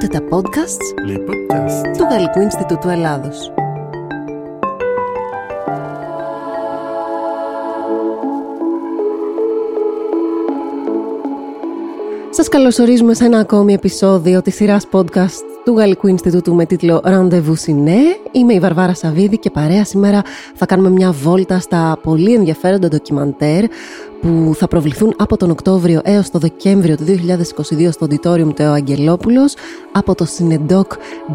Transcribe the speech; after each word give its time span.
Ακούτε 0.00 0.18
τα 0.18 0.36
podcasts 0.36 1.08
Les 1.08 1.18
podcasts. 1.18 1.96
του 1.98 2.04
Γαλλικού 2.10 2.40
Ινστιτούτου 2.40 2.88
Ελλάδος. 2.88 3.52
Σας 12.30 12.48
καλωσορίζουμε 12.48 13.14
σε 13.14 13.24
ένα 13.24 13.38
ακόμη 13.38 13.72
επεισόδιο 13.72 14.42
της 14.42 14.54
σειράς 14.54 14.86
podcast 14.92 15.57
του 15.68 15.76
Γαλλικού 15.76 16.06
Ινστιτούτου 16.06 16.54
με 16.54 16.66
τίτλο 16.66 17.02
Rendezvous 17.04 17.66
Ciné. 17.66 18.00
Είμαι 18.32 18.54
η 18.54 18.58
Βαρβάρα 18.58 18.94
Σαββίδη 18.94 19.38
και 19.38 19.50
παρέα 19.50 19.84
σήμερα 19.84 20.22
θα 20.54 20.66
κάνουμε 20.66 20.90
μια 20.90 21.12
βόλτα 21.12 21.58
στα 21.58 21.98
πολύ 22.02 22.34
ενδιαφέροντα 22.34 22.88
ντοκιμαντέρ 22.88 23.64
που 24.20 24.52
θα 24.54 24.68
προβληθούν 24.68 25.14
από 25.16 25.36
τον 25.36 25.50
Οκτώβριο 25.50 26.00
έως 26.04 26.30
το 26.30 26.38
Δεκέμβριο 26.38 26.96
του 26.96 27.04
2022 27.04 27.88
στο 27.90 28.06
Auditorium 28.10 28.54
του 28.54 28.62
Αγγελόπουλος 28.62 29.54
από 29.92 30.14
το 30.14 30.26
Cinedoc 30.38 30.86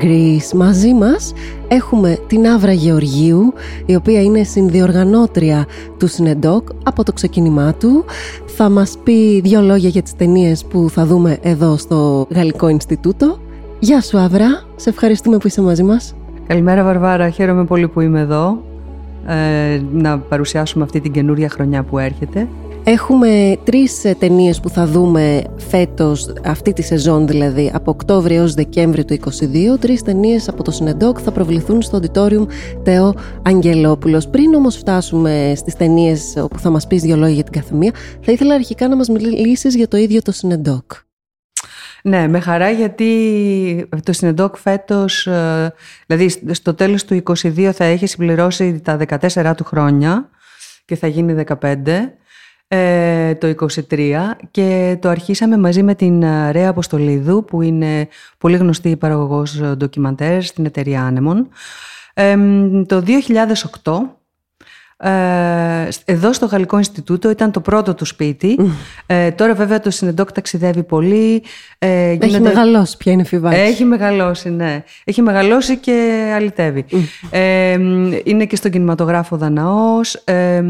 Greece. 0.04 0.54
Μαζί 0.56 0.94
μας 0.94 1.34
έχουμε 1.68 2.18
την 2.28 2.48
Άβρα 2.48 2.74
Γεωργίου, 2.74 3.54
η 3.86 3.96
οποία 3.96 4.22
είναι 4.22 4.44
συνδιοργανώτρια 4.44 5.66
του 5.98 6.10
Cinedoc 6.10 6.62
από 6.84 7.04
το 7.04 7.14
ξεκίνημά 7.14 7.74
του. 7.74 8.06
Θα 8.46 8.70
μας 8.70 8.98
πει 9.04 9.42
δύο 9.42 9.62
λόγια 9.62 9.90
για 9.90 10.02
τις 10.02 10.16
ταινίες 10.16 10.66
που 10.66 10.90
θα 10.90 11.06
δούμε 11.06 11.38
εδώ 11.42 11.78
στο 11.78 12.28
Γαλλικό 12.30 12.68
Ινστιτούτο. 12.68 13.43
Γεια 13.84 14.02
σου 14.02 14.18
Άβρα, 14.18 14.64
σε 14.76 14.90
ευχαριστούμε 14.90 15.38
που 15.38 15.48
είσαι 15.48 15.62
μαζί 15.62 15.84
μας. 15.84 16.16
Καλημέρα 16.48 16.84
Βαρβάρα, 16.84 17.30
χαίρομαι 17.30 17.66
πολύ 17.66 17.88
που 17.88 18.02
είμαι 18.02 18.20
εδώ 18.20 18.64
ε, 19.28 19.82
να 19.92 20.20
παρουσιάσουμε 20.20 20.84
αυτή 20.84 21.00
την 21.00 21.12
καινούρια 21.12 21.50
χρονιά 21.50 21.84
που 21.84 21.98
έρχεται. 21.98 22.48
Έχουμε 22.84 23.58
τρεις 23.64 24.06
ε, 24.06 24.16
ταινίες 24.20 24.60
που 24.60 24.70
θα 24.70 24.86
δούμε 24.86 25.42
φέτος, 25.58 26.34
αυτή 26.46 26.74
τη 26.74 26.82
σεζόν 26.82 27.28
δηλαδή, 27.28 27.72
από 27.74 27.92
Οκτώβριο 27.92 28.42
έως 28.42 28.54
Δεκέμβριο 28.54 29.06
του 29.06 29.18
2022. 29.74 29.80
Τρεις 29.80 30.02
ταινίες 30.02 30.50
από 30.50 30.64
το 30.64 30.72
Συνεντόκ 30.72 31.18
θα 31.24 31.32
προβληθούν 31.32 31.82
στο 31.82 32.00
Auditorium 32.02 32.46
Τεό 32.84 33.14
Αγγελόπουλος. 33.42 34.28
Πριν 34.28 34.54
όμως 34.54 34.76
φτάσουμε 34.76 35.54
στις 35.56 35.76
ταινίες 35.76 36.34
όπου 36.38 36.60
θα 36.60 36.70
μας 36.70 36.88
πεις 36.88 37.02
δύο 37.02 37.16
λόγια 37.16 37.34
για 37.34 37.44
την 37.44 37.54
καθεμία, 37.54 37.92
θα 38.22 38.32
ήθελα 38.32 38.54
αρχικά 38.54 38.88
να 38.88 38.96
μας 38.96 39.10
μιλήσεις 39.10 39.76
για 39.76 39.88
το 39.88 39.98
ίδιο 39.98 40.22
το 40.22 40.32
Συνεντόκ. 40.32 40.92
Ναι, 42.06 42.28
με 42.28 42.40
χαρά 42.40 42.70
γιατί 42.70 43.90
το 44.04 44.14
Συνεντόκ 44.14 44.58
φέτος, 44.58 45.28
ε, 45.28 45.74
δηλαδή 46.06 46.54
στο 46.54 46.74
τέλος 46.74 47.06
του 47.06 47.24
2022 47.42 47.70
θα 47.74 47.84
έχει 47.84 48.06
συμπληρώσει 48.06 48.80
τα 48.80 48.98
14 48.98 49.54
του 49.58 49.64
χρόνια 49.64 50.30
και 50.86 50.96
θα 50.96 51.08
γίνει 51.08 51.44
15 51.62 51.76
ε, 52.68 53.36
το 53.36 53.56
23 53.90 54.14
και 54.52 54.98
το 55.02 55.10
αρχίσαμε 55.10 55.58
μαζί 55.58 55.84
με 55.84 55.96
την 55.96 56.24
ε, 56.24 56.52
Ρέα 56.52 56.70
Αποστολίδου 56.70 57.46
που 57.46 57.62
είναι 57.62 58.08
πολύ 58.38 58.58
γνωστή 58.58 58.98
παραγωγός 58.98 59.62
ντοκιμαντέρ 59.76 60.44
στην 60.44 60.66
εταιρεία 60.66 61.04
Άνεμον. 61.04 61.50
Ε, 62.14 62.38
το 62.86 63.04
2008 63.06 63.92
ε, 63.92 64.23
εδώ 66.06 66.34
στο 66.34 66.46
Γαλλικό 66.46 66.78
Ινστιτούτο 66.78 67.30
ήταν 67.30 67.52
το 67.52 67.60
πρώτο 67.60 67.94
του 67.94 68.06
σπίτι. 68.06 68.58
Ε, 69.06 69.32
τώρα 69.32 69.54
βέβαια 69.54 69.80
το 69.80 69.90
Συνεντόκ 69.90 70.32
ταξιδεύει 70.32 70.84
πολύ. 70.84 71.44
Ε, 71.78 72.12
γίνεται... 72.12 72.26
Έχει 72.26 72.40
μεγαλώσει 72.40 72.98
πια 72.98 73.12
είναι 73.12 73.24
φιβάκι. 73.24 73.60
Έχει 73.60 73.84
μεγαλώσει, 73.84 74.50
ναι. 74.50 74.84
Έχει 75.04 75.22
μεγαλώσει 75.22 75.78
και 75.78 76.32
αλυτεύει. 76.36 76.86
Ε, 77.30 77.78
είναι 78.24 78.46
και 78.46 78.56
στον 78.56 78.72
κινηματογράφο 78.72 79.38
Δαναός, 79.38 80.14
ε, 80.14 80.64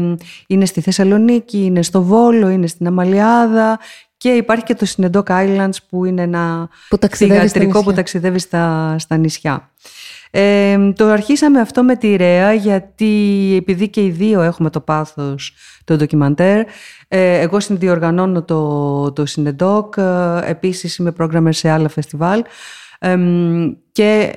είναι 0.46 0.66
στη 0.66 0.80
Θεσσαλονίκη, 0.80 1.64
είναι 1.64 1.82
στο 1.82 2.02
Βόλο, 2.02 2.48
είναι 2.48 2.66
στην 2.66 2.86
Αμαλιάδα 2.86 3.78
και 4.16 4.28
υπάρχει 4.28 4.64
και 4.64 4.74
το 4.74 4.86
Συνεντόκ 4.86 5.26
Islands 5.30 5.76
που 5.88 6.04
είναι 6.04 6.22
ένα 6.22 6.68
που 6.88 6.98
που 7.82 7.92
ταξιδεύει 7.92 8.38
στα, 8.38 8.94
στα 8.98 9.16
νησιά. 9.16 9.70
Ε, 10.36 10.92
το 10.92 11.06
αρχίσαμε 11.06 11.60
αυτό 11.60 11.82
με 11.82 11.96
τη 11.96 12.16
Ρέα 12.16 12.52
γιατί 12.52 13.54
επειδή 13.58 13.88
και 13.88 14.04
οι 14.04 14.10
δύο 14.10 14.40
έχουμε 14.40 14.70
το 14.70 14.80
πάθος 14.80 15.54
το 15.84 15.96
ντοκιμαντέρ 15.96 16.66
ε, 17.08 17.40
εγώ 17.40 17.60
συνδιοργανώνω 17.60 18.42
το, 18.42 19.12
το 19.12 19.24
Cinedoc 19.28 19.96
ε, 19.96 20.50
επίσης 20.50 20.96
είμαι 20.96 21.12
πρόγραμμερ 21.12 21.54
σε 21.54 21.70
άλλα 21.70 21.88
φεστιβάλ. 21.88 22.42
Και 23.92 24.34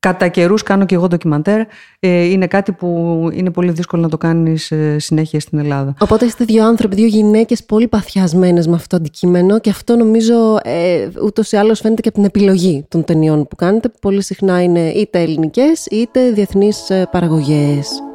Κατά 0.00 0.28
καιρούς 0.28 0.62
κάνω 0.62 0.84
και 0.84 0.94
εγώ 0.94 1.06
ντοκιμαντέρ. 1.06 1.60
Ε, 2.00 2.24
είναι 2.24 2.46
κάτι 2.46 2.72
που 2.72 2.88
είναι 3.32 3.50
πολύ 3.50 3.70
δύσκολο 3.70 4.02
να 4.02 4.08
το 4.08 4.18
κάνεις 4.18 4.70
ε, 4.70 4.98
συνέχεια 4.98 5.40
στην 5.40 5.58
Ελλάδα. 5.58 5.94
Οπότε 5.98 6.24
είστε 6.24 6.44
δύο 6.44 6.66
άνθρωποι, 6.66 6.94
δύο 6.94 7.06
γυναίκες 7.06 7.64
πολύ 7.64 7.88
παθιασμένες 7.88 8.66
με 8.66 8.74
αυτό 8.74 8.88
το 8.88 8.96
αντικείμενο 8.96 9.58
και 9.60 9.70
αυτό 9.70 9.96
νομίζω 9.96 10.58
ε, 10.62 11.08
ούτως 11.24 11.52
ή 11.52 11.56
άλλως 11.56 11.80
φαίνεται 11.80 12.00
και 12.00 12.08
από 12.08 12.16
την 12.16 12.26
επιλογή 12.26 12.86
των 12.88 13.04
ταινιών 13.04 13.48
που 13.48 13.56
κάνετε. 13.56 13.88
Που 13.88 13.98
πολύ 14.00 14.22
συχνά 14.22 14.62
είναι 14.62 14.90
είτε 14.90 15.20
ελληνικές 15.20 15.86
είτε 15.86 16.30
διεθνείς 16.30 16.90
ε, 16.90 17.08
παραγωγές. 17.10 18.07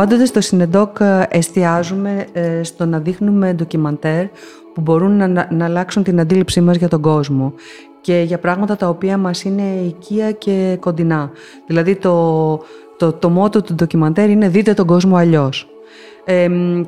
Πάντοτε 0.00 0.24
στο 0.24 0.40
Συνεντόκ 0.40 0.96
εστιάζουμε 1.28 2.26
στο 2.62 2.86
να 2.86 2.98
δείχνουμε 2.98 3.52
ντοκιμαντέρ 3.52 4.26
που 4.74 4.80
μπορούν 4.80 5.16
να, 5.16 5.48
να, 5.50 5.64
αλλάξουν 5.64 6.02
την 6.02 6.20
αντίληψή 6.20 6.60
μας 6.60 6.76
για 6.76 6.88
τον 6.88 7.00
κόσμο 7.00 7.54
και 8.00 8.22
για 8.26 8.38
πράγματα 8.38 8.76
τα 8.76 8.88
οποία 8.88 9.18
μας 9.18 9.42
είναι 9.42 9.62
οικία 9.86 10.32
και 10.32 10.76
κοντινά. 10.80 11.30
Δηλαδή 11.66 11.96
το, 11.96 12.56
το, 12.96 13.12
το 13.12 13.28
μότο 13.28 13.62
του 13.62 13.74
ντοκιμαντέρ 13.74 14.30
είναι 14.30 14.48
«Δείτε 14.48 14.74
τον 14.74 14.86
κόσμο 14.86 15.16
αλλιώς». 15.16 15.68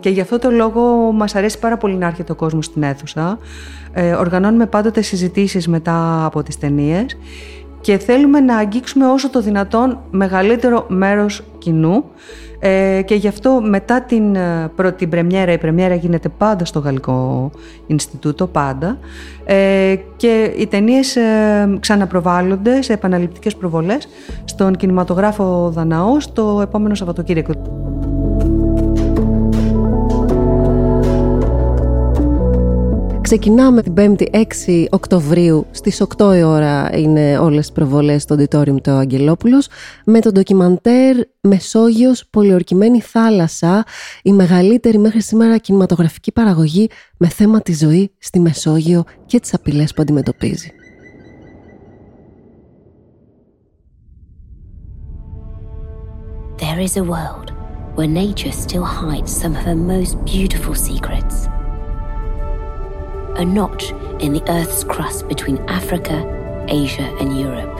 και 0.01 0.11
γι' 0.11 0.21
αυτό 0.21 0.39
το 0.39 0.51
λόγο 0.51 1.13
μας 1.13 1.35
αρέσει 1.35 1.59
πάρα 1.59 1.77
πολύ 1.77 1.95
να 1.95 2.07
έρχεται 2.07 2.33
ο 2.33 2.35
κόσμος 2.35 2.65
στην 2.65 2.83
αίθουσα. 2.83 3.39
Ε, 3.93 4.13
οργανώνουμε 4.13 4.67
πάντοτε 4.67 5.03
συζητήσεις 5.03 5.69
μετά 5.69 6.25
από 6.25 6.43
τις 6.43 6.59
ταινίες 6.59 7.17
και 7.83 7.99
θέλουμε 7.99 8.41
να 8.41 8.57
αγγίξουμε 8.57 9.07
όσο 9.07 9.31
το 9.31 9.41
δυνατόν 9.41 9.99
μεγαλύτερο 10.11 10.85
μέρος 10.89 11.43
κοινού 11.59 12.05
ε, 12.65 13.03
και 13.05 13.15
γι' 13.15 13.29
αυτό 13.29 13.61
μετά 13.65 14.03
την, 14.03 14.35
ε, 14.35 14.71
την 14.97 15.09
πρεμιέρα, 15.09 15.53
η 15.53 15.59
πρεμιέρα 15.59 15.95
γίνεται 15.95 16.29
πάντα 16.29 16.65
στο 16.65 16.79
Γαλλικό 16.79 17.51
Ινστιτούτο, 17.87 18.47
πάντα, 18.47 18.99
ε, 19.45 19.95
και 20.17 20.55
οι 20.57 20.67
ταινίες 20.67 21.17
ε, 21.17 21.77
ξαναπροβάλλονται 21.81 22.83
σε 22.83 22.93
επαναληπτικές 22.93 23.57
προβολές 23.57 24.09
στον 24.45 24.77
κινηματογράφο 24.77 25.71
Δαναός 25.75 26.33
το 26.33 26.61
επόμενο 26.63 26.95
Σαββατοκύριακο. 26.95 27.53
Ξεκινάμε 33.33 33.83
την 33.83 33.95
5η 33.97 34.45
6 34.67 34.85
Οκτωβρίου 34.91 35.67
στις 35.71 36.03
8 36.17 36.37
η 36.37 36.43
ώρα 36.43 36.91
είναι 36.99 37.39
όλες 37.39 37.69
οι 37.69 37.73
προβολές 37.73 38.23
στο 38.23 38.37
Auditorium 38.39 38.83
του 38.83 38.91
Αγγελόπουλος 38.91 39.69
με 40.05 40.21
το 40.21 40.33
ντοκιμαντέρ 40.33 41.17
Μεσόγειος 41.41 42.27
Πολιορκημένη 42.31 43.01
Θάλασσα 43.01 43.85
η 44.23 44.33
μεγαλύτερη 44.33 44.99
μέχρι 44.99 45.23
σήμερα 45.23 45.59
κινηματογραφική 45.59 46.33
παραγωγή 46.33 46.89
με 47.17 47.29
θέμα 47.29 47.61
τη 47.61 47.75
ζωή 47.75 48.11
στη 48.19 48.41
Μεσόγειο 48.41 49.05
και 49.27 49.41
τις 49.41 49.55
απειλές 49.55 49.95
που 49.95 50.03
αντιμετωπίζει. 50.03 50.73
There 56.59 56.81
is 56.87 56.97
a 56.97 57.05
world 57.05 57.49
where 57.97 58.13
nature 58.23 58.53
still 58.53 58.87
hides 59.01 59.33
some 59.43 59.55
of 59.59 59.63
her 59.69 59.79
most 59.93 60.13
beautiful 60.33 60.75
secrets. 60.75 61.62
A 63.37 63.45
notch 63.45 63.85
in 64.19 64.33
the 64.33 64.43
Earth's 64.49 64.85
crust 64.85 65.27
between 65.29 65.59
Africa, 65.79 66.17
Asia, 66.69 67.09
and 67.21 67.31
Europe. 67.47 67.77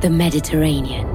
The 0.00 0.10
Mediterranean. 0.10 1.06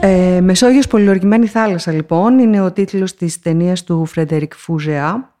Ε, 0.00 0.40
Μεσόγειος 0.40 0.86
Πολυοργημένη 0.86 1.46
θάλασσα 1.46 1.92
λοιπόν 1.92 2.38
είναι 2.38 2.60
ο 2.60 2.72
τίτλος 2.72 3.14
της 3.14 3.38
ταινίας 3.38 3.84
του 3.84 4.04
Φρέντερικ 4.04 4.54
Φούζεα 4.54 5.34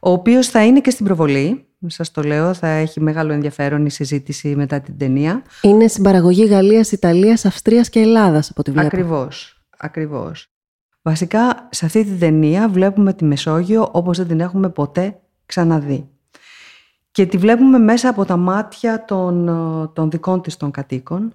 ο 0.00 0.10
οποίος 0.10 0.48
θα 0.48 0.64
είναι 0.64 0.80
και 0.80 0.90
στην 0.90 1.04
προβολή 1.04 1.66
Σας 1.86 2.10
το 2.10 2.22
λέω, 2.22 2.54
θα 2.54 2.68
έχει 2.68 3.00
μεγάλο 3.00 3.32
ενδιαφέρον 3.32 3.86
η 3.86 3.90
συζήτηση 3.90 4.56
μετά 4.56 4.80
την 4.80 4.98
ταινία. 4.98 5.42
Είναι 5.62 5.88
στην 5.88 6.02
παραγωγή 6.02 6.44
Γαλλίας, 6.44 6.92
Ιταλίας, 6.92 7.44
Αυστρίας 7.44 7.88
και 7.88 8.00
Ελλάδας 8.00 8.50
από 8.50 8.62
τη 8.62 8.70
βλέπω. 8.70 8.86
Ακριβώς, 8.86 9.62
ακριβώς. 9.78 10.50
Βασικά 11.08 11.68
σε 11.70 11.86
αυτή 11.86 12.04
την 12.04 12.18
ταινία 12.18 12.68
βλέπουμε 12.68 13.12
τη 13.12 13.24
Μεσόγειο 13.24 13.88
όπως 13.92 14.16
δεν 14.18 14.26
την 14.26 14.40
έχουμε 14.40 14.68
ποτέ 14.68 15.20
ξαναδεί. 15.46 16.08
Και 17.10 17.26
τη 17.26 17.36
βλέπουμε 17.36 17.78
μέσα 17.78 18.08
από 18.08 18.24
τα 18.24 18.36
μάτια 18.36 19.04
των, 19.04 19.44
των 19.94 20.10
δικών 20.10 20.42
της 20.42 20.56
των 20.56 20.70
κατοίκων 20.70 21.34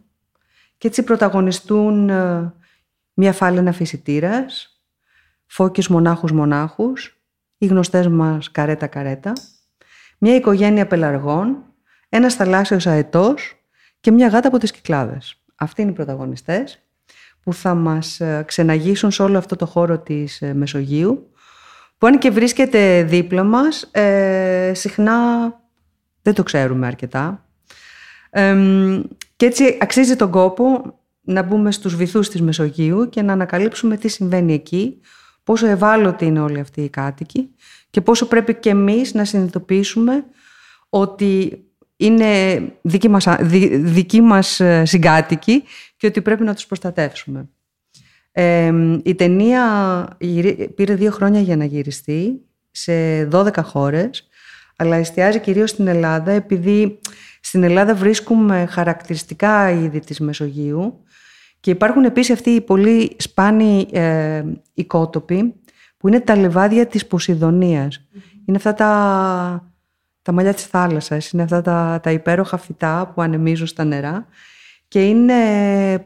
και 0.77 0.87
έτσι 0.87 1.03
πρωταγωνιστούν 1.03 2.09
ε, 2.09 2.53
μια 3.13 3.33
φάλαινα 3.33 3.71
φυσιτήρας, 3.71 4.81
φώκες 5.45 5.87
μονάχους 5.87 6.31
μονάχους, 6.31 7.21
οι 7.57 7.65
γνωστές 7.65 8.07
μας 8.07 8.51
καρέτα 8.51 8.87
καρέτα, 8.87 9.33
μια 10.17 10.35
οικογένεια 10.35 10.87
πελαργών, 10.87 11.63
ένας 12.09 12.33
θαλάσσιος 12.33 12.87
αετός 12.87 13.55
και 13.99 14.11
μια 14.11 14.27
γάτα 14.27 14.47
από 14.47 14.57
τις 14.57 14.71
κυκλάδες. 14.71 15.43
Αυτοί 15.55 15.81
είναι 15.81 15.91
οι 15.91 15.93
πρωταγωνιστές 15.93 16.83
που 17.43 17.53
θα 17.53 17.73
μας 17.73 18.19
ε, 18.19 18.43
ξεναγήσουν 18.47 19.11
σε 19.11 19.23
όλο 19.23 19.37
αυτό 19.37 19.55
το 19.55 19.65
χώρο 19.65 19.99
της 19.99 20.41
ε, 20.41 20.53
Μεσογείου 20.53 21.31
που 21.97 22.07
αν 22.07 22.19
και 22.19 22.29
βρίσκεται 22.29 23.03
δίπλα 23.03 23.43
μας 23.43 23.89
ε, 23.91 24.71
συχνά 24.75 25.17
δεν 26.21 26.33
το 26.33 26.43
ξέρουμε 26.43 26.87
αρκετά. 26.87 27.45
Και 29.35 29.45
έτσι 29.45 29.77
αξίζει 29.81 30.15
τον 30.15 30.31
κόπο 30.31 30.99
να 31.21 31.41
μπούμε 31.41 31.71
στους 31.71 31.95
βυθούς 31.95 32.29
της 32.29 32.41
Μεσογείου 32.41 33.09
και 33.09 33.21
να 33.21 33.33
ανακαλύψουμε 33.33 33.97
τι 33.97 34.07
συμβαίνει 34.07 34.53
εκεί 34.53 34.99
πόσο 35.43 35.67
ευάλωτοι 35.67 36.25
είναι 36.25 36.39
όλοι 36.39 36.59
αυτοί 36.59 36.81
οι 36.81 36.89
κάτοικοι 36.89 37.49
και 37.89 38.01
πόσο 38.01 38.27
πρέπει 38.27 38.55
και 38.55 38.69
εμείς 38.69 39.13
να 39.13 39.25
συνειδητοποιήσουμε 39.25 40.25
ότι 40.89 41.63
είναι 41.95 42.61
δικοί 42.81 43.09
μας, 43.09 43.27
δικοί 43.81 44.21
μας 44.21 44.59
ε, 44.59 44.85
συγκάτοικοι 44.85 45.63
και 46.03 46.09
ότι 46.09 46.21
πρέπει 46.21 46.44
να 46.44 46.53
τους 46.53 46.65
προστατεύσουμε. 46.65 47.50
η 49.03 49.15
ταινία 49.15 49.63
πήρε 50.75 50.95
δύο 50.95 51.11
χρόνια 51.11 51.41
για 51.41 51.55
να 51.55 51.65
γυριστεί 51.65 52.41
σε 52.71 53.27
12 53.31 53.51
χώρες 53.63 54.27
αλλά 54.75 54.95
εστιάζει 54.95 55.39
κυρίως 55.39 55.69
στην 55.69 55.88
Ελλάδα 55.88 56.31
επειδή 56.31 57.00
στην 57.41 57.63
Ελλάδα 57.63 57.95
βρίσκουμε 57.95 58.65
χαρακτηριστικά 58.69 59.71
είδη 59.71 60.00
της 60.00 60.19
Μεσογείου 60.19 61.03
και 61.59 61.71
υπάρχουν 61.71 62.03
επίσης 62.03 62.33
αυτοί 62.35 62.50
οι 62.50 62.61
πολύ 62.61 63.15
σπάνιοι 63.17 63.88
ε, 63.91 64.44
οικότοποι 64.73 65.53
που 65.97 66.07
είναι 66.07 66.19
τα 66.19 66.35
λεβάδια 66.35 66.88
της 66.88 67.07
Ποσειδονίας. 67.07 68.07
Είναι 68.45 68.57
αυτά 68.57 68.73
τα, 68.73 69.71
τα 70.21 70.31
μαλλιά 70.31 70.53
της 70.53 70.65
θάλασσας, 70.65 71.31
είναι 71.31 71.44
αυτά 71.44 71.61
τα, 71.61 72.00
τα 72.03 72.11
υπέροχα 72.11 72.57
φυτά 72.57 73.11
που 73.15 73.21
ανεμίζουν 73.21 73.67
στα 73.67 73.83
νερά 73.83 74.27
και 74.93 75.07
είναι 75.07 75.33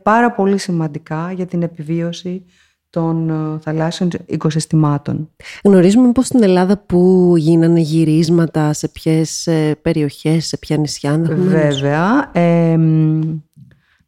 πάρα 0.04 0.32
πολύ 0.32 0.58
σημαντικά 0.58 1.32
για 1.32 1.46
την 1.46 1.62
επιβίωση 1.62 2.46
των 2.90 3.30
ε, 3.30 3.60
θαλάσσιων 3.60 4.10
οικοσυστημάτων. 4.26 5.30
Γνωρίζουμε 5.64 6.12
πως 6.12 6.26
στην 6.26 6.44
Ελλάδα 6.44 6.78
που 6.78 7.34
γίνανε 7.38 7.80
γυρίσματα, 7.80 8.74
σε 8.74 8.88
ποιες 8.88 9.48
ε, 9.48 9.76
περιοχές, 9.82 10.46
σε 10.46 10.58
ποια 10.58 10.78
νησιά. 10.78 11.18
Βέβαια. 11.28 12.30
Ε, 12.34 12.78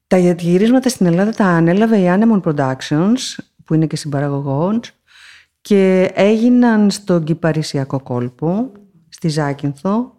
τα 0.07 0.17
γυρίσματα 0.17 0.89
στην 0.89 1.05
Ελλάδα 1.05 1.31
τα 1.31 1.45
ανέλαβε 1.45 1.97
η 1.97 2.05
Anemon 2.07 2.41
Productions, 2.41 3.43
που 3.65 3.73
είναι 3.73 3.87
και 3.87 3.95
συμπαραγωγός, 3.95 4.79
και 5.61 6.11
έγιναν 6.13 6.89
στον 6.89 7.23
Κυπαρισιακό 7.23 7.99
κόλπο, 7.99 8.71
στη 9.09 9.27
Ζάκυνθο, 9.27 10.13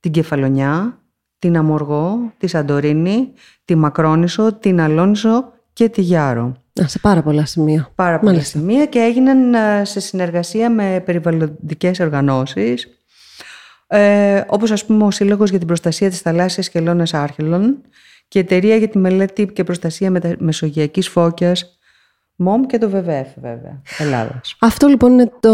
την 0.00 0.12
Κεφαλονιά, 0.12 0.98
την 1.44 1.56
Αμοργό, 1.56 2.32
τη 2.38 2.46
Σαντορίνη, 2.46 3.32
τη 3.64 3.74
Μακρόνισο, 3.74 4.52
την 4.52 4.80
Αλόνισο 4.80 5.52
και 5.72 5.88
τη 5.88 6.00
Γιάρο. 6.00 6.56
Σε 6.72 6.98
πάρα 6.98 7.22
πολλά 7.22 7.46
σημεία. 7.46 7.90
Πάρα 7.94 8.18
πολλά 8.18 8.40
σημεία 8.40 8.86
και 8.86 8.98
έγιναν 8.98 9.54
ε, 9.54 9.84
σε 9.84 10.00
συνεργασία 10.00 10.70
με 10.70 11.02
περιβαλλοντικές 11.04 12.00
οργανώσεις 12.00 12.88
ε, 13.86 14.42
όπως 14.46 14.70
ας 14.70 14.84
πούμε 14.84 15.04
ο 15.04 15.10
Σύλλογος 15.10 15.50
για 15.50 15.58
την 15.58 15.66
Προστασία 15.66 16.08
της 16.08 16.20
Θαλάσσιας 16.20 16.68
Χελώνας 16.68 17.14
Άρχελων 17.14 17.76
και 18.28 18.38
η 18.38 18.42
Εταιρεία 18.42 18.76
για 18.76 18.88
τη 18.88 18.98
Μελέτη 18.98 19.46
και 19.46 19.64
Προστασία 19.64 20.36
Μεσογειακής 20.38 21.08
Φώκιας 21.08 21.78
ΜΟΜ 22.36 22.62
και 22.62 22.78
το 22.78 22.88
ΒΒΕΦ 22.88 23.28
βέβαια, 23.40 23.82
Ελλάδας. 23.98 24.56
Αυτό 24.60 24.86
λοιπόν 24.86 25.12
είναι 25.12 25.30
το 25.40 25.50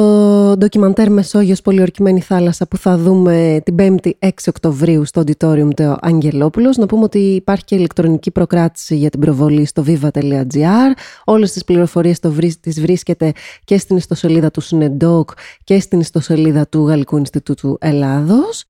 ντοκιμαντέρ 0.57 1.11
Μεσόγειος 1.11 1.63
Πολιορκημένη 1.63 2.21
Θάλασσα 2.21 2.67
που 2.69 2.77
θα 2.77 2.97
δούμε 2.97 3.61
την 3.65 3.77
5η 3.79 4.11
6 4.19 4.29
Οκτωβρίου 4.49 5.05
στο 5.05 5.23
Auditorium 5.27 5.75
του 5.77 5.97
Αγγελόπουλος. 6.01 6.77
Να 6.77 6.87
πούμε 6.87 7.03
ότι 7.03 7.19
υπάρχει 7.19 7.65
και 7.65 7.75
ηλεκτρονική 7.75 8.31
προκράτηση 8.31 8.97
για 8.97 9.11
την 9.11 9.21
προβολή 9.21 9.65
στο 9.65 9.85
viva.gr. 9.87 10.93
Όλες 11.25 11.53
τις 11.53 11.65
πληροφορίες 11.65 12.21
το 12.21 12.35
τις 12.61 12.81
βρίσκεται 12.81 13.33
και 13.65 13.79
στην 13.79 13.97
ιστοσελίδα 13.97 14.51
του 14.51 14.61
Συνεντόκ 14.61 15.31
και 15.65 15.81
στην 15.81 16.01
ιστοσελίδα 16.01 16.69
του 16.69 16.87
Γαλλικού 16.87 17.17
Ινστιτούτου 17.17 17.77
Ελλάδος. 17.81 18.65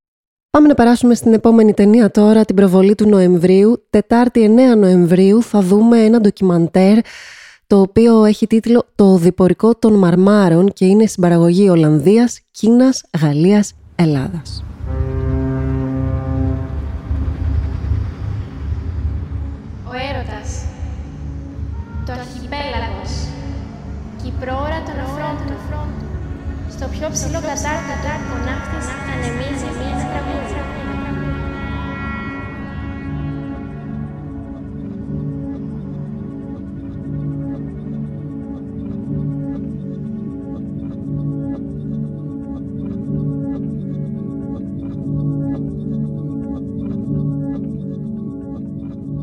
Πάμε 0.51 0.69
να 0.69 0.75
περάσουμε 0.75 1.15
στην 1.15 1.33
επόμενη 1.33 1.75
ταινία 1.75 2.11
τώρα, 2.11 2.45
την 2.45 2.57
προβολή 2.57 2.95
του 2.95 3.09
Νοεμβρίου. 3.09 3.87
Τετάρτη 3.91 4.55
9 4.75 4.79
Νοεμβρίου 4.79 5.43
θα 5.43 5.61
δούμε 5.61 5.99
ένα 5.99 6.21
ντοκιμαντέρ 6.21 6.99
το 7.71 7.81
οποίο 7.81 8.25
έχει 8.25 8.47
τίτλο 8.47 8.87
«Το 8.95 9.17
διπορικό 9.17 9.75
των 9.75 9.93
Μαρμάρων» 9.99 10.73
και 10.73 10.85
είναι 10.85 11.07
συμπαραγωγή 11.07 11.69
Ολλανδίας, 11.69 12.41
Κίνας, 12.51 13.03
Γαλλίας, 13.21 13.73
Ελλάδας. 13.95 14.65
Ο 19.89 19.93
έρωτας, 20.09 20.49
το 22.07 22.13
αρχιπέλαγος 22.13 23.13
και 24.23 24.29
η 24.29 24.33
προώρα 24.41 24.83
των 24.87 24.97
αφρόντων. 25.07 25.57
Στο 26.75 26.87
πιο 26.95 27.09
ψηλό 27.15 27.41
κατάρτατο 27.49 28.09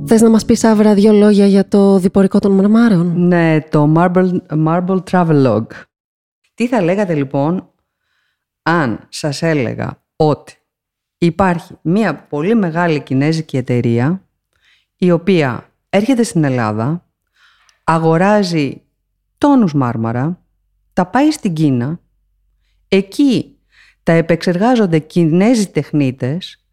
Θες 0.09 0.21
να 0.21 0.29
μας 0.29 0.45
πεις 0.45 0.63
αύριο 0.63 0.93
δύο 0.93 1.13
λόγια 1.13 1.45
για 1.45 1.67
το 1.67 1.99
διπορικό 1.99 2.39
των 2.39 2.51
μαρμάρων. 2.51 3.27
Ναι, 3.27 3.61
το 3.61 3.93
Marble, 3.95 4.37
Marble 4.65 5.03
Travelogue. 5.11 5.67
Τι 6.53 6.67
θα 6.67 6.81
λέγατε 6.81 7.13
λοιπόν 7.13 7.69
αν 8.61 9.05
σας 9.09 9.41
έλεγα 9.41 10.03
ότι 10.15 10.53
υπάρχει 11.17 11.77
μια 11.81 12.15
πολύ 12.15 12.55
μεγάλη 12.55 12.99
κινέζικη 12.99 13.57
εταιρεία 13.57 14.27
η 14.97 15.11
οποία 15.11 15.69
έρχεται 15.89 16.23
στην 16.23 16.43
Ελλάδα, 16.43 17.05
αγοράζει 17.83 18.81
τόνους 19.37 19.73
μάρμαρα, 19.73 20.41
τα 20.93 21.05
πάει 21.05 21.31
στην 21.31 21.53
Κίνα, 21.53 21.99
εκεί 22.87 23.57
τα 24.03 24.11
επεξεργάζονται 24.11 24.99
Κινέζοι 24.99 25.67
τεχνίτες 25.69 26.66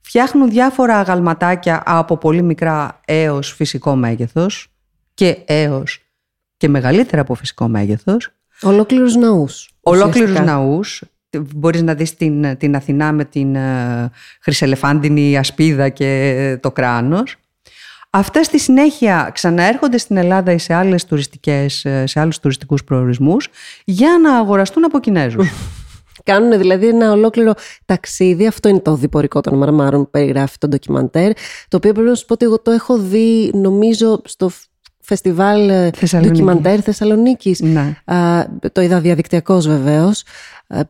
Φτιάχνουν 0.00 0.50
διάφορα 0.50 0.98
αγαλματάκια 0.98 1.82
από 1.86 2.16
πολύ 2.16 2.42
μικρά 2.42 3.00
έως 3.04 3.52
φυσικό 3.52 3.96
μέγεθος 3.96 4.68
και 5.14 5.38
έως 5.44 5.98
και 6.56 6.68
μεγαλύτερα 6.68 7.22
από 7.22 7.34
φυσικό 7.34 7.68
μέγεθος. 7.68 8.30
Ολόκληρους 8.62 9.16
ναούς. 9.16 9.70
Ολόκληρους 9.80 10.40
ναούς. 10.40 11.02
Μπορείς 11.54 11.82
να 11.82 11.94
δεις 11.94 12.14
την, 12.14 12.56
την 12.56 12.76
Αθηνά 12.76 13.12
με 13.12 13.24
την 13.24 13.56
uh, 13.56 14.06
χρυσελεφάντινη 14.40 15.38
ασπίδα 15.38 15.88
και 15.88 16.58
το 16.62 16.70
κράνος. 16.70 17.36
Αυτά 18.10 18.42
στη 18.42 18.58
συνέχεια 18.58 19.30
ξαναέρχονται 19.34 19.98
στην 19.98 20.16
Ελλάδα 20.16 20.52
ή 20.52 20.58
σε, 20.58 20.74
άλλες 20.74 21.04
τουριστικές, 21.04 21.84
ε, 21.84 22.06
σε 22.06 22.20
άλλους 22.20 22.38
τουριστικούς 22.38 22.84
προορισμούς 22.84 23.48
για 23.84 24.18
να 24.22 24.36
αγοραστούν 24.36 24.84
από 24.84 25.00
Κινέζους. 25.00 25.48
Κάνουν 26.24 26.58
δηλαδή 26.58 26.88
ένα 26.88 27.12
ολόκληρο 27.12 27.52
ταξίδι. 27.84 28.46
Αυτό 28.46 28.68
είναι 28.68 28.80
το 28.80 28.94
διπορικό 28.94 29.40
των 29.40 29.58
μαρμάρων 29.58 30.02
που 30.02 30.10
περιγράφει 30.10 30.58
το 30.58 30.68
ντοκιμαντέρ. 30.68 31.32
Το 31.68 31.76
οποίο 31.76 31.92
πρέπει 31.92 32.08
να 32.08 32.14
σου 32.14 32.26
πω 32.26 32.34
ότι 32.34 32.44
εγώ 32.44 32.60
το 32.60 32.70
έχω 32.70 32.98
δει, 32.98 33.50
νομίζω, 33.54 34.22
στο 34.24 34.50
φεστιβάλ 35.00 35.68
ε, 35.68 35.90
ντοκιμαντέρ 36.20 36.82
Θεσσαλονίκης. 36.82 37.60
Ναι. 37.60 37.96
το 38.72 38.80
είδα 38.80 39.00
διαδικτυακώ 39.00 39.60
βεβαίως 39.60 40.22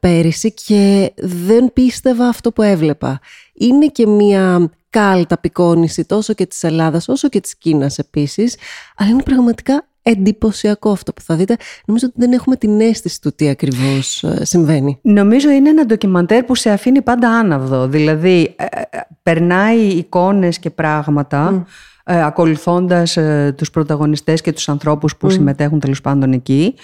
πέρυσι 0.00 0.52
και 0.52 1.12
δεν 1.16 1.72
πίστευα 1.72 2.26
αυτό 2.26 2.52
που 2.52 2.62
έβλεπα. 2.62 3.20
Είναι 3.52 3.86
και 3.86 4.06
μία 4.06 4.70
κάλτα 4.90 5.34
απεικόνηση 5.34 6.04
τόσο 6.04 6.32
και 6.32 6.46
της 6.46 6.62
Ελλάδας 6.62 7.08
όσο 7.08 7.28
και 7.28 7.40
της 7.40 7.56
Κίνας 7.56 7.98
επίσης, 7.98 8.56
αλλά 8.96 9.10
είναι 9.10 9.22
πραγματικά 9.22 9.84
εντυπωσιακό 10.10 10.90
αυτό 10.90 11.12
που 11.12 11.20
θα 11.20 11.36
δείτε. 11.36 11.56
Νομίζω 11.86 12.06
ότι 12.06 12.14
δεν 12.18 12.32
έχουμε 12.32 12.56
την 12.56 12.80
αίσθηση 12.80 13.20
του 13.20 13.32
τι 13.32 13.48
ακριβώς 13.48 14.22
ε, 14.22 14.44
συμβαίνει. 14.44 14.98
Νομίζω 15.02 15.50
είναι 15.50 15.68
ένα 15.68 15.86
ντοκιμαντέρ 15.86 16.44
που 16.44 16.54
σε 16.54 16.70
αφήνει 16.70 17.02
πάντα 17.02 17.28
άναυδο. 17.28 17.88
Δηλαδή, 17.88 18.54
ε, 18.56 18.64
ε, 18.64 19.00
περνάει 19.22 19.78
εικόνες 19.78 20.58
και 20.58 20.70
πράγματα... 20.70 21.62
Mm. 21.62 21.64
ακολουθώντας 22.04 23.18
τους 23.56 23.70
πρωταγωνιστές 23.70 24.40
και 24.40 24.52
τους 24.52 24.68
ανθρώπους 24.68 25.16
που 25.16 25.30
συμμετέχουν 25.30 25.80
τέλος 25.80 26.00
πάντων 26.00 26.32
εκεί 26.32 26.74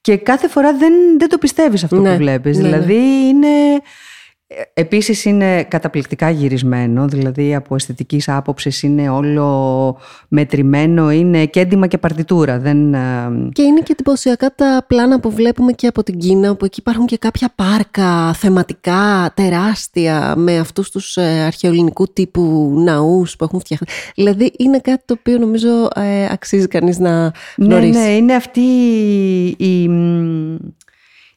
και 0.00 0.16
κάθε 0.16 0.48
φορά 0.48 0.76
δεν, 0.76 0.92
δεν 1.18 1.28
το 1.28 1.38
πιστεύεις 1.38 1.84
αυτό 1.84 1.96
που 1.96 2.02
ναι, 2.02 2.16
βλέπεις. 2.16 2.56
Ναι, 2.56 2.62
ναι. 2.62 2.68
δηλαδή 2.68 3.26
είναι 3.28 3.48
Επίσης 4.74 5.24
είναι 5.24 5.62
καταπληκτικά 5.62 6.30
γυρισμένο, 6.30 7.06
δηλαδή 7.08 7.54
από 7.54 7.74
αισθητικής 7.74 8.28
άποψης 8.28 8.82
είναι 8.82 9.08
όλο 9.08 9.96
μετρημένο, 10.28 11.10
είναι 11.10 11.46
και 11.46 11.60
έντοιμα 11.60 11.86
και 11.86 11.98
παρτιτούρα. 11.98 12.58
Δεν... 12.58 12.94
ε, 12.94 12.98
Και 13.52 13.62
είναι 13.62 13.80
και 13.80 13.92
εντυπωσιακά 13.92 14.54
τα 14.54 14.84
πλάνα 14.86 15.20
που 15.20 15.30
βλέπουμε 15.30 15.72
και 15.72 15.86
από 15.86 16.02
την 16.02 16.18
Κίνα, 16.18 16.50
όπου 16.50 16.64
εκεί 16.64 16.80
υπάρχουν 16.80 17.06
και 17.06 17.16
κάποια 17.18 17.52
πάρκα 17.54 18.32
θεματικά, 18.32 19.32
τεράστια, 19.34 20.34
με 20.36 20.58
αυτούς 20.58 20.90
τους 20.90 21.16
ε, 21.16 21.22
αρχαιοελληνικού 21.46 22.06
τύπου 22.12 22.72
ναούς 22.84 23.36
που 23.36 23.44
έχουν 23.44 23.60
φτιαχτεί. 23.60 23.86
Δηλαδή 24.14 24.52
είναι 24.58 24.78
κάτι 24.78 25.02
το 25.04 25.14
οποίο 25.18 25.38
νομίζω 25.38 25.68
ε, 25.94 26.24
αξίζει 26.30 26.66
κανείς 26.68 26.98
να 26.98 27.22
Ναι, 27.22 27.30
γνωρίσει. 27.56 27.98
ναι, 27.98 28.08
είναι 28.08 28.34
αυτή 28.34 28.60
η, 29.58 29.88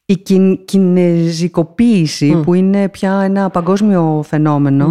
η, 0.04 0.12
μ, 0.12 0.14
η 0.14 0.16
κιν- 0.18 0.64
κινεζικοποίηση 0.64 2.40
που 2.44 2.54
είναι 2.54 2.88
πια 2.88 3.20
ένα 3.24 3.50
παγκόσμιο 3.50 4.24
φαινόμενο. 4.26 4.84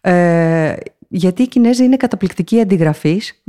Ε, 0.00 0.74
γιατί 1.08 1.42
οι 1.42 1.48
Κινέζοι 1.48 1.84
είναι 1.84 1.96
καταπληκτικοί 1.96 2.60
αντιγραφείς 2.60 3.42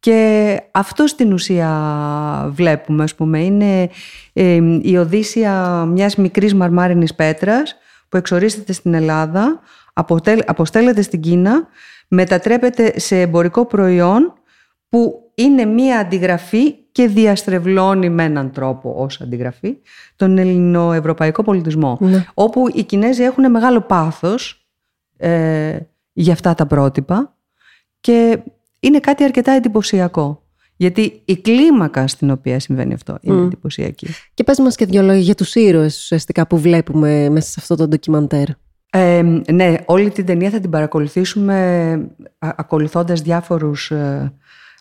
και 0.00 0.60
αυτό 0.70 1.06
στην 1.06 1.32
ουσία 1.32 2.48
βλέπουμε, 2.52 3.02
ας 3.02 3.14
πούμε. 3.14 3.44
Είναι 3.44 3.88
ε, 4.32 4.60
η 4.82 4.96
οδύσσια 4.96 5.84
μιας 5.84 6.16
μικρής 6.16 6.54
μαρμάρινης 6.54 7.14
πέτρας 7.14 7.76
που 8.08 8.16
εξορίστεται 8.16 8.72
στην 8.72 8.94
Ελλάδα, 8.94 9.60
αποτέλ- 9.92 10.50
αποστέλλεται 10.50 11.02
στην 11.02 11.20
Κίνα, 11.20 11.66
μετατρέπεται 12.08 12.92
σε 12.98 13.20
εμπορικό 13.20 13.66
προϊόν 13.66 14.32
που 14.88 15.30
είναι 15.34 15.64
μία 15.64 15.98
αντιγραφή 15.98 16.74
και 16.98 17.08
διαστρεβλώνει 17.08 18.10
με 18.10 18.24
έναν 18.24 18.50
τρόπο 18.52 18.94
ως 18.96 19.20
αντιγραφή 19.20 19.76
τον 20.16 20.38
ελληνοευρωπαϊκό 20.38 21.42
πολιτισμό. 21.42 21.98
Όπου 22.34 22.64
οι 22.74 22.82
Κινέζοι 22.82 23.22
έχουν 23.22 23.50
μεγάλο 23.50 23.80
πάθος 23.80 24.68
ε, 25.16 25.78
για 26.12 26.32
αυτά 26.32 26.54
τα 26.54 26.66
πρότυπα 26.66 27.36
και 28.00 28.38
είναι 28.80 28.98
κάτι 28.98 29.24
αρκετά 29.24 29.52
εντυπωσιακό. 29.52 30.42
Γιατί 30.76 31.22
η 31.24 31.36
κλίμακα 31.36 32.06
στην 32.06 32.30
οποία 32.30 32.60
συμβαίνει 32.60 32.94
αυτό 32.94 33.18
είναι 33.20 33.42
εντυπωσιακή. 33.42 34.06
Και 34.34 34.44
πες 34.44 34.58
μας 34.58 34.76
και 34.76 34.86
δυο 34.86 35.02
λόγια 35.02 35.22
για 35.22 35.34
τους 35.34 35.54
ήρωες 35.54 35.96
ουσιαστικά 35.96 36.46
που 36.46 36.58
βλέπουμε 36.58 37.28
μέσα 37.28 37.50
σε 37.50 37.56
αυτό 37.58 37.76
το 37.76 37.88
ντοκιμαντέρ. 37.88 38.48
Ε, 38.90 39.22
ναι, 39.52 39.76
όλη 39.84 40.10
την 40.10 40.26
ταινία 40.26 40.50
θα 40.50 40.60
την 40.60 40.70
παρακολουθήσουμε 40.70 41.90
α, 42.38 42.52
ακολουθώντας 42.56 43.20
διάφορους 43.20 43.90
ε, 43.90 44.32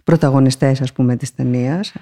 πρωταγωνιστές 0.08 0.82
ας 0.82 0.94
πούμε 0.94 1.16
της 1.16 1.36
ταινίας 1.36 1.94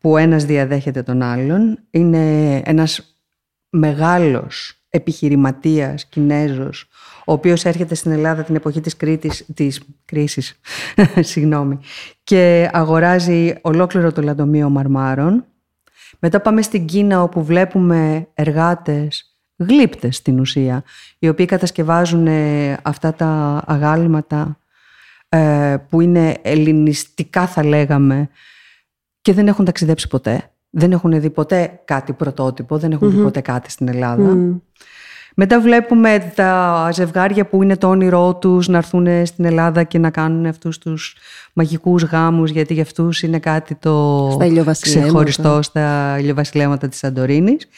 που 0.00 0.16
ένας 0.16 0.44
διαδέχεται 0.44 1.02
τον 1.02 1.22
άλλον. 1.22 1.78
Είναι 1.90 2.56
ένας 2.64 3.16
μεγάλος 3.70 4.82
επιχειρηματίας 4.88 6.06
Κινέζος 6.06 6.88
ο 7.26 7.32
οποίος 7.32 7.64
έρχεται 7.64 7.94
στην 7.94 8.10
Ελλάδα 8.10 8.42
την 8.42 8.54
εποχή 8.54 8.80
της, 8.80 8.96
Κρήτης, 8.96 9.46
της 9.54 9.82
κρίσης 10.04 10.60
συγγνώμη, 11.30 11.78
και 12.24 12.70
αγοράζει 12.72 13.54
ολόκληρο 13.60 14.12
το 14.12 14.22
λατομείο 14.22 14.70
μαρμάρων. 14.70 15.44
Μετά 16.18 16.40
πάμε 16.40 16.62
στην 16.62 16.86
Κίνα 16.86 17.22
όπου 17.22 17.44
βλέπουμε 17.44 18.28
εργάτες 18.34 19.38
γλύπτες 19.56 20.16
στην 20.16 20.40
ουσία, 20.40 20.84
οι 21.18 21.28
οποίοι 21.28 21.46
κατασκευάζουν 21.46 22.26
ε, 22.26 22.76
αυτά 22.82 23.14
τα 23.14 23.62
αγάλματα 23.66 24.40
ε, 24.48 24.66
που 25.88 26.00
είναι 26.00 26.36
ελληνιστικά 26.42 27.46
θα 27.46 27.64
λέγαμε 27.64 28.28
και 29.20 29.32
δεν 29.32 29.48
έχουν 29.48 29.64
ταξιδέψει 29.64 30.08
ποτέ. 30.08 30.50
Δεν 30.70 30.92
έχουν 30.92 31.20
δει 31.20 31.30
ποτέ 31.30 31.80
κάτι 31.84 32.12
πρωτότυπο, 32.12 32.78
δεν 32.78 32.92
εχουν 32.92 33.10
δει 33.10 33.22
ποτέ 33.22 33.40
κάτι 33.40 33.70
στην 33.70 33.88
Ελλάδα. 33.88 34.60
Μετά 35.40 35.60
βλέπουμε 35.60 36.32
τα 36.34 36.88
ζευγάρια 36.92 37.46
που 37.46 37.62
είναι 37.62 37.76
το 37.76 37.88
όνειρό 37.88 38.34
τους 38.34 38.68
να 38.68 38.76
έρθουν 38.76 39.26
στην 39.26 39.44
Ελλάδα 39.44 39.82
και 39.82 39.98
να 39.98 40.10
κάνουν 40.10 40.46
αυτούς 40.46 40.78
τους 40.78 41.16
μαγικούς 41.52 42.02
γάμους 42.02 42.50
γιατί 42.50 42.74
για 42.74 42.82
αυτούς 42.82 43.22
είναι 43.22 43.38
κάτι 43.38 43.74
το 43.74 44.28
Στα 44.32 44.44
ηλιοβασιλέματα. 44.44 45.08
ξεχωριστό 45.08 45.62
στα 45.62 46.16
ηλιοβασιλέματα 46.18 46.88
της 46.88 46.98
Σαντορίνης. 46.98 47.68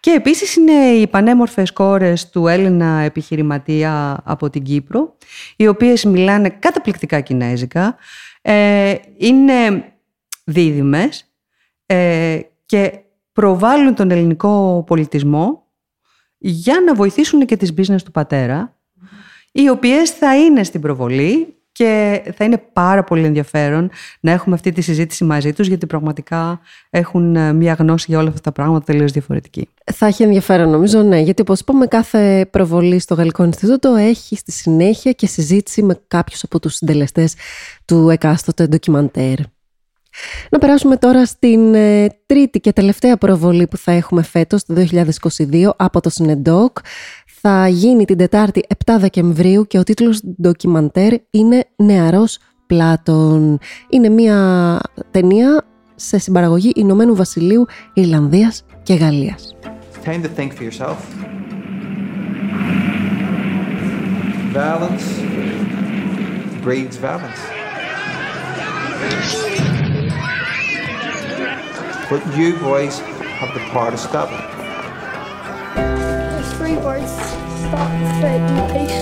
Και 0.00 0.10
επίσης 0.10 0.56
είναι 0.56 0.72
οι 0.72 1.06
πανέμορφες 1.06 1.72
κόρες 1.72 2.30
του 2.30 2.46
Έλληνα 2.46 3.00
επιχειρηματία 3.00 4.20
από 4.24 4.50
την 4.50 4.62
Κύπρο 4.62 5.16
οι 5.56 5.66
οποίες 5.66 6.04
μιλάνε 6.04 6.48
καταπληκτικά 6.48 7.20
κινέζικα, 7.20 7.96
ε, 8.42 8.94
είναι 9.16 9.84
δίδυμες 10.44 11.32
ε, 11.86 12.38
και 12.66 12.92
προβάλλουν 13.32 13.94
τον 13.94 14.10
ελληνικό 14.10 14.84
πολιτισμό 14.86 15.64
για 16.42 16.74
να 16.86 16.94
βοηθήσουν 16.94 17.46
και 17.46 17.56
τις 17.56 17.72
business 17.76 18.02
του 18.04 18.10
πατέρα, 18.10 18.76
οι 19.52 19.68
οποίες 19.68 20.10
θα 20.10 20.36
είναι 20.36 20.64
στην 20.64 20.80
προβολή 20.80 21.54
και 21.72 22.22
θα 22.36 22.44
είναι 22.44 22.62
πάρα 22.72 23.04
πολύ 23.04 23.24
ενδιαφέρον 23.24 23.90
να 24.20 24.30
έχουμε 24.30 24.54
αυτή 24.54 24.72
τη 24.72 24.80
συζήτηση 24.80 25.24
μαζί 25.24 25.52
τους, 25.52 25.66
γιατί 25.66 25.86
πραγματικά 25.86 26.60
έχουν 26.90 27.36
ε, 27.36 27.52
μια 27.52 27.72
γνώση 27.72 28.04
για 28.08 28.18
όλα 28.18 28.28
αυτά 28.28 28.40
τα 28.40 28.52
πράγματα 28.52 28.84
τελείως 28.84 29.12
διαφορετική. 29.12 29.68
Θα 29.92 30.06
έχει 30.06 30.22
ενδιαφέρον 30.22 30.70
νομίζω, 30.70 31.02
ναι, 31.02 31.18
γιατί 31.18 31.42
όπως 31.42 31.60
είπαμε 31.60 31.86
κάθε 31.86 32.48
προβολή 32.50 32.98
στο 32.98 33.14
Γαλλικό 33.14 33.44
Ινστιτούτο 33.44 33.94
έχει 33.94 34.36
στη 34.36 34.52
συνέχεια 34.52 35.12
και 35.12 35.26
συζήτηση 35.26 35.82
με 35.82 36.00
κάποιους 36.08 36.42
από 36.42 36.60
τους 36.60 36.74
συντελεστές 36.74 37.34
του 37.84 38.08
εκάστοτε 38.08 38.66
ντοκιμαντέρ. 38.66 39.38
Να 40.50 40.58
περάσουμε 40.58 40.96
τώρα 40.96 41.26
στην 41.26 41.74
ε, 41.74 42.06
τρίτη 42.26 42.60
και 42.60 42.72
τελευταία 42.72 43.16
προβολή 43.16 43.66
που 43.66 43.76
θα 43.76 43.92
έχουμε 43.92 44.22
φέτος, 44.22 44.64
το 44.64 44.74
2022, 45.52 45.70
από 45.76 46.00
το 46.00 46.10
Συνεντόκ. 46.10 46.78
Θα 47.42 47.68
γίνει 47.68 48.04
την 48.04 48.16
Τετάρτη 48.16 48.62
7 48.84 48.96
Δεκεμβρίου 48.98 49.66
και 49.66 49.78
ο 49.78 49.82
τίτλος 49.82 50.20
ντοκιμαντέρ 50.42 51.12
είναι 51.30 51.64
«Νεαρός 51.76 52.38
Πλάτων». 52.66 53.58
Είναι 53.88 54.08
μια 54.08 54.80
ταινία 55.10 55.64
σε 55.94 56.18
συμπαραγωγή 56.18 56.72
Ηνωμένου 56.74 57.14
Βασιλείου, 57.14 57.66
Ιρλανδίας 57.94 58.64
και 58.82 58.94
Γαλλίας. 58.94 59.54
It's 59.92 60.08
time 60.08 60.22
to 60.22 60.28
think 60.28 60.52
for 60.54 60.64
yourself. 60.64 60.98
Valence 64.52 65.06
breeds 66.64 66.96
valence. 66.96 67.40
But 72.10 72.22
you 72.36 72.48
boys 72.58 72.98
have 73.40 73.50
the 73.54 73.62
power 73.72 73.90
to 73.92 74.00
stop 74.08 74.28
it. 74.36 74.42
There's 75.76 76.52
three 76.58 76.76
words. 76.86 77.12
Stop 77.64 77.90
fighting 78.20 78.62
peace. 78.72 78.98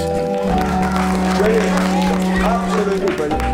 Absolutely 2.54 3.10
brilliant. 3.16 3.46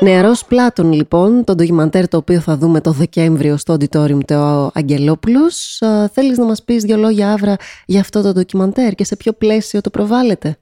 Νεαρός 0.00 0.44
Πλάτων 0.44 0.92
λοιπόν, 0.92 1.44
το 1.44 1.54
ντοκιμαντέρ 1.54 2.08
το 2.08 2.16
οποίο 2.16 2.40
θα 2.40 2.56
δούμε 2.56 2.80
το 2.80 2.90
Δεκέμβριο 2.90 3.56
στο 3.56 3.74
Auditorium 3.74 4.24
του 4.26 4.70
Αγγελόπουλος. 4.74 5.82
Α, 5.82 6.08
Θέλεις 6.08 6.38
να 6.38 6.44
μας 6.44 6.62
πεις 6.62 6.82
δύο 6.82 6.96
λόγια 6.96 7.32
Άβρα 7.32 7.56
για 7.86 8.00
αυτό 8.00 8.22
το 8.22 8.32
ντοκιμαντέρ 8.32 8.94
και 8.94 9.04
σε 9.04 9.16
ποιο 9.16 9.32
πλαίσιο 9.32 9.80
το 9.80 9.90
προβάλλεται; 9.90 10.58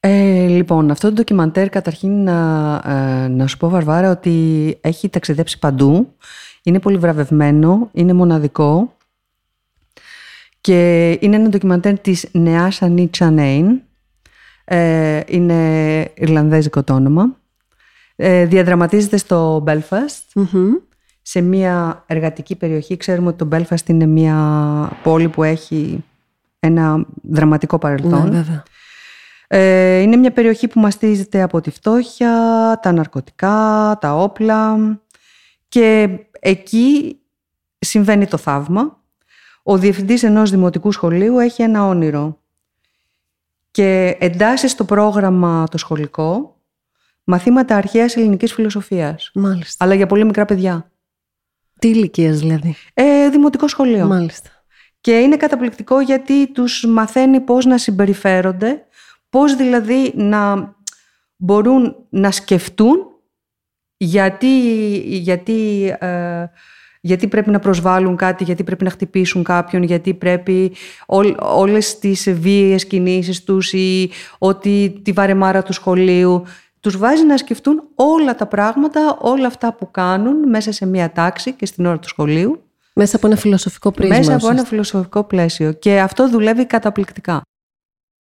Ε, 0.00 0.46
λοιπόν, 0.46 0.90
αυτό 0.90 1.08
το 1.08 1.14
ντοκιμαντέρ 1.14 1.68
καταρχήν 1.68 2.22
να, 2.22 2.74
ε, 2.84 3.28
να 3.28 3.46
σου 3.46 3.56
πω 3.56 3.68
Βαρβάρα 3.68 4.10
ότι 4.10 4.78
έχει 4.80 5.08
ταξιδέψει 5.08 5.58
παντού. 5.58 6.14
Είναι 6.62 6.80
πολύ 6.80 6.96
βραβευμένο, 6.96 7.90
είναι 7.92 8.12
μοναδικό 8.12 8.96
και 10.60 11.10
είναι 11.20 11.36
ένα 11.36 11.48
ντοκιμαντέρ 11.48 11.98
της 11.98 12.28
Νεάς 12.32 12.82
Ανή 12.82 13.08
Τσανέιν. 13.08 13.80
Ε, 14.64 15.20
είναι 15.26 16.10
Ιρλανδέζικο 16.14 16.82
το 16.82 16.94
όνομα. 16.94 17.36
Ε, 18.16 18.44
διαδραματίζεται 18.44 19.16
στο 19.16 19.64
Belfast, 19.66 20.42
σε 21.22 21.40
μια 21.40 22.04
εργατική 22.06 22.56
περιοχή. 22.56 22.96
Ξέρουμε 22.96 23.28
ότι 23.28 23.44
το 23.44 23.48
Belfast 23.52 23.88
είναι 23.88 24.06
μια 24.06 24.36
πόλη 25.02 25.28
που 25.28 25.42
έχει 25.42 26.04
ένα 26.60 27.06
δραματικό 27.22 27.78
παρελθόν. 27.78 28.22
Ναι, 28.22 28.36
βέβαια. 28.36 28.62
Ε, 29.50 29.98
είναι 29.98 30.16
μια 30.16 30.32
περιοχή 30.32 30.68
που 30.68 30.80
μαστίζεται 30.80 31.42
από 31.42 31.60
τη 31.60 31.70
φτώχεια, 31.70 32.30
τα 32.82 32.92
ναρκωτικά, 32.92 33.98
τα 34.00 34.14
όπλα 34.14 34.76
και 35.68 36.08
εκεί 36.40 37.18
συμβαίνει 37.78 38.26
το 38.26 38.36
θαύμα. 38.36 39.02
Ο 39.62 39.78
διευθυντής 39.78 40.22
ενός 40.22 40.50
δημοτικού 40.50 40.92
σχολείου 40.92 41.38
έχει 41.38 41.62
ένα 41.62 41.86
όνειρο 41.86 42.40
και 43.70 44.16
εντάσσει 44.20 44.68
στο 44.68 44.84
πρόγραμμα 44.84 45.66
το 45.70 45.78
σχολικό 45.78 46.56
μαθήματα 47.24 47.76
αρχαίας 47.76 48.16
ελληνικής 48.16 48.52
φιλοσοφίας, 48.52 49.30
Μάλιστα. 49.34 49.84
αλλά 49.84 49.94
για 49.94 50.06
πολύ 50.06 50.24
μικρά 50.24 50.44
παιδιά. 50.44 50.90
Τι 51.78 51.88
ηλικία 51.88 52.32
δηλαδή; 52.32 52.74
Ε, 52.94 53.28
δημοτικό 53.28 53.68
σχολείο. 53.68 54.06
Μάλιστα. 54.06 54.50
Και 55.00 55.18
είναι 55.18 55.36
καταπληκτικό 55.36 56.00
γιατί 56.00 56.52
τους 56.52 56.84
μαθαίνει 56.88 57.40
πώς 57.40 57.64
να 57.64 57.78
συμπεριφέρονται, 57.78 58.86
πώς 59.28 59.56
δηλαδή 59.56 60.12
να 60.14 60.74
μπορούν 61.36 61.96
να 62.08 62.30
σκεφτούν 62.30 62.96
γιατί, 63.96 64.46
γιατί, 64.98 65.86
ε, 65.98 66.44
γιατί 67.00 67.28
πρέπει 67.28 67.50
να 67.50 67.58
προσβάλλουν 67.58 68.16
κάτι, 68.16 68.44
γιατί 68.44 68.64
πρέπει 68.64 68.84
να 68.84 68.90
χτυπήσουν 68.90 69.42
κάποιον, 69.42 69.82
γιατί 69.82 70.14
πρέπει 70.14 70.72
ό, 71.06 71.18
όλες 71.38 71.98
τις 71.98 72.30
βίαιες 72.32 72.86
κινήσεις 72.86 73.44
τους 73.44 73.72
ή 73.72 74.10
ότι 74.38 75.00
τη 75.04 75.12
βαρεμάρα 75.12 75.62
του 75.62 75.72
σχολείου 75.72 76.44
τους 76.80 76.96
βάζει 76.96 77.24
να 77.24 77.36
σκεφτούν 77.36 77.82
όλα 77.94 78.34
τα 78.34 78.46
πράγματα, 78.46 79.16
όλα 79.20 79.46
αυτά 79.46 79.72
που 79.72 79.90
κάνουν 79.90 80.48
μέσα 80.48 80.72
σε 80.72 80.86
μια 80.86 81.12
τάξη 81.12 81.52
και 81.52 81.66
στην 81.66 81.86
ώρα 81.86 81.98
του 81.98 82.08
σχολείου. 82.08 82.62
Μέσα 82.94 83.16
από 83.16 83.26
ένα 83.26 83.36
φιλοσοφικό 83.36 83.90
πρίσμα. 83.90 84.16
Μέσα 84.16 84.34
από 84.34 84.48
ένα 84.50 84.64
φιλοσοφικό 84.64 85.24
πλαίσιο. 85.24 85.72
Και 85.72 86.00
αυτό 86.00 86.28
δουλεύει 86.28 86.66
καταπληκτικά. 86.66 87.42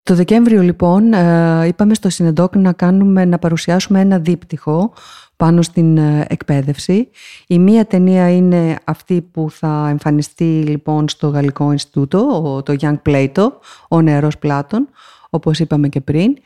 Το 0.08 0.16
Δεκέμβριο 0.16 0.62
λοιπόν 0.62 1.14
ε, 1.14 1.68
είπαμε 1.68 1.94
στο 1.94 2.10
Συνεντόκ 2.10 2.56
να, 2.56 2.74
κάνουμε, 2.74 3.26
να 3.26 3.40
παρουσιάσουμε 3.40 4.00
ένα 4.00 4.20
δίπτυχο 4.20 4.94
πάνω 5.36 5.62
στην 5.62 5.98
ε, 5.98 6.26
εκπαίδευση. 6.30 7.10
Η 7.48 7.60
μία 7.60 7.86
ταινία 7.86 8.32
είναι 8.36 8.76
αυτή 8.84 9.22
που 9.22 9.52
θα 9.52 9.88
εμφανιστεί 9.90 10.64
λοιπόν 10.68 11.10
στο 11.10 11.28
Γαλλικό 11.28 11.72
Ινστιτούτο, 11.72 12.62
το 12.66 12.76
Young 12.80 12.98
Plato, 13.10 13.48
ο 13.90 14.02
νεαρός 14.02 14.38
Πλάτων, 14.38 14.90
όπως 15.30 15.60
είπαμε 15.60 15.88
και 15.88 16.02
πριν. 16.02 16.38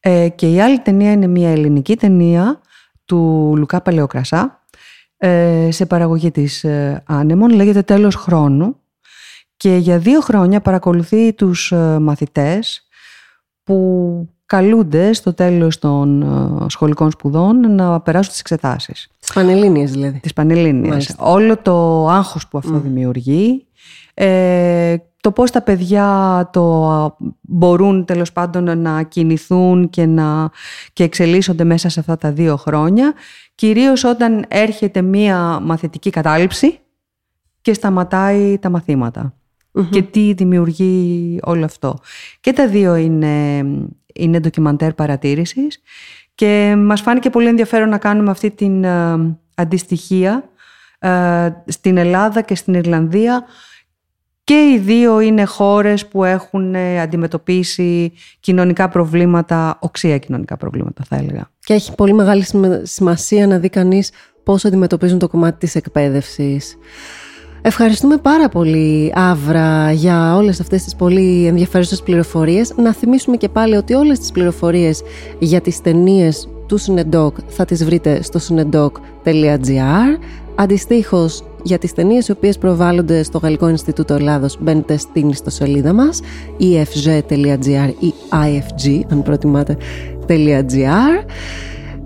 Ε, 0.00 0.28
και 0.28 0.50
η 0.52 0.60
άλλη 0.60 0.78
ταινία 0.78 1.12
είναι 1.12 1.26
μια 1.26 1.50
ελληνική 1.50 1.96
ταινία 1.96 2.60
του 3.04 3.52
Λουκά 3.56 3.80
Παλαιοκρασά 3.80 4.64
ε, 5.16 5.68
σε 5.70 5.86
παραγωγή 5.86 6.30
της 6.30 6.64
ε, 6.64 7.02
Άνεμον, 7.06 7.50
λέγεται 7.50 7.82
«Τέλος 7.82 8.14
χρόνου» 8.14 8.76
και 9.56 9.76
για 9.76 9.98
δύο 9.98 10.20
χρόνια 10.20 10.60
παρακολουθεί 10.60 11.32
τους 11.32 11.72
μαθητές 12.00 12.87
που 13.68 14.28
καλούνται 14.46 15.12
στο 15.12 15.34
τέλος 15.34 15.78
των 15.78 16.24
σχολικών 16.68 17.10
σπουδών 17.10 17.74
να 17.74 18.00
περάσουν 18.00 18.30
τις 18.30 18.40
εξετάσεις. 18.40 19.08
Τις 19.18 19.32
Πανελλήνιες 19.32 19.90
δηλαδή. 19.90 20.20
Τις 20.20 20.32
Πανελλήνιες. 20.32 21.14
Όλο 21.18 21.56
το 21.56 22.08
άγχος 22.08 22.48
που 22.48 22.58
αυτό 22.58 22.78
δημιουργεί 22.78 23.66
το 25.20 25.32
πώς 25.32 25.50
τα 25.50 25.62
παιδιά 25.62 26.48
το 26.52 27.16
μπορούν 27.40 28.04
τέλος 28.04 28.32
πάντων 28.32 28.78
να 28.80 29.02
κινηθούν 29.02 29.90
και 29.90 30.06
να 30.06 30.50
και 30.92 31.04
εξελίσσονται 31.04 31.64
μέσα 31.64 31.88
σε 31.88 32.00
αυτά 32.00 32.16
τα 32.16 32.32
δύο 32.32 32.56
χρόνια, 32.56 33.12
κυρίως 33.54 34.04
όταν 34.04 34.44
έρχεται 34.48 35.02
μία 35.02 35.60
μαθητική 35.60 36.10
κατάληψη 36.10 36.78
και 37.60 37.72
σταματάει 37.72 38.58
τα 38.58 38.70
μαθηματα 39.78 40.00
και 40.00 40.02
τι 40.02 40.32
δημιουργεί 40.32 41.38
όλο 41.42 41.64
αυτό. 41.64 41.98
Και 42.40 42.52
τα 42.52 42.68
δύο 42.68 42.96
είναι, 42.96 43.64
είναι 44.14 44.40
ντοκιμαντέρ 44.40 44.94
παρατήρησης 44.94 45.82
και 46.34 46.74
μας 46.78 47.00
φάνηκε 47.00 47.30
πολύ 47.30 47.46
ενδιαφέρον 47.46 47.88
να 47.88 47.98
κάνουμε 47.98 48.30
αυτή 48.30 48.50
την 48.50 48.84
ε, 48.84 49.36
αντιστοιχία 49.54 50.50
ε, 50.98 51.48
στην 51.66 51.96
Ελλάδα 51.96 52.40
και 52.40 52.54
στην 52.54 52.74
Ιρλανδία 52.74 53.44
και 54.44 54.70
οι 54.74 54.78
δύο 54.78 55.20
είναι 55.20 55.44
χώρες 55.44 56.06
που 56.06 56.24
έχουν 56.24 56.74
ε, 56.74 57.00
αντιμετωπίσει 57.00 58.12
κοινωνικά 58.40 58.88
προβλήματα, 58.88 59.78
οξία 59.80 60.18
κοινωνικά 60.18 60.56
προβλήματα 60.56 61.04
θα 61.08 61.16
έλεγα. 61.16 61.50
Και 61.60 61.74
έχει 61.74 61.94
πολύ 61.94 62.12
μεγάλη 62.12 62.44
σημασία 62.82 63.46
να 63.46 63.58
δει 63.58 63.68
κανείς 63.68 64.12
πώς 64.42 64.64
αντιμετωπίζουν 64.64 65.18
το 65.18 65.28
κομμάτι 65.28 65.58
της 65.58 65.74
εκπαίδευσης. 65.74 66.76
Ευχαριστούμε 67.62 68.16
πάρα 68.16 68.48
πολύ 68.48 69.12
Άβρα 69.14 69.92
για 69.92 70.36
όλες 70.36 70.60
αυτές 70.60 70.84
τις 70.84 70.94
πολύ 70.94 71.46
ενδιαφέρουσες 71.46 72.02
πληροφορίες. 72.02 72.74
Να 72.76 72.92
θυμίσουμε 72.92 73.36
και 73.36 73.48
πάλι 73.48 73.76
ότι 73.76 73.94
όλες 73.94 74.18
τις 74.18 74.32
πληροφορίες 74.32 75.02
για 75.38 75.60
τις 75.60 75.80
ταινίες 75.80 76.48
του 76.66 76.76
Συνεντόκ 76.76 77.36
θα 77.48 77.64
τις 77.64 77.84
βρείτε 77.84 78.22
στο 78.22 78.38
συνεντόκ.gr 78.38 80.18
Αντιστοίχως 80.54 81.44
για 81.62 81.78
τις 81.78 81.92
ταινίες 81.92 82.28
οι 82.28 82.30
οποίες 82.30 82.58
προβάλλονται 82.58 83.22
στο 83.22 83.38
Γαλλικό 83.38 83.68
Ινστιτούτο 83.68 84.14
Ελλάδος 84.14 84.56
μπαίνετε 84.60 84.96
στην 84.96 85.28
ιστοσελίδα 85.28 85.92
μας 85.92 86.20
efg.gr 86.60 87.92
ή 87.98 88.14
ifg 88.30 89.00
αν 89.10 89.22
προτιμάτε 89.22 89.76
.gr 90.28 91.24